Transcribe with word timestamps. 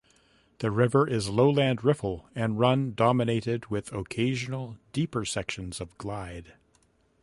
The 0.57 0.71
river 0.71 1.07
is 1.07 1.29
lowland 1.29 1.83
riffle 1.83 2.27
and 2.33 2.57
run 2.57 2.95
dominated 2.95 3.67
with 3.67 3.93
occasional 3.93 4.77
deeper 4.93 5.25
sections 5.25 5.79
of 5.79 5.95
glide. 5.99 6.53